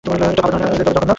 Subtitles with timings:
[0.03, 1.01] এটা ভালো কারণের জন্য।